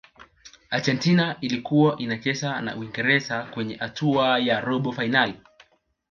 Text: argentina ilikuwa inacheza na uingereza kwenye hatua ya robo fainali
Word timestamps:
argentina 0.69 1.37
ilikuwa 1.41 1.97
inacheza 1.97 2.61
na 2.61 2.75
uingereza 2.75 3.43
kwenye 3.43 3.75
hatua 3.75 4.39
ya 4.39 4.61
robo 4.61 4.91
fainali 4.91 5.39